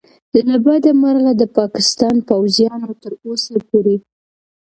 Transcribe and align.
له 0.49 0.57
بده 0.65 0.91
مرغه 1.01 1.31
د 1.37 1.43
پاکستان 1.57 2.15
پوځیانو 2.29 2.91
تر 3.01 3.13
اوسه 3.25 3.55
پورې 3.67 3.95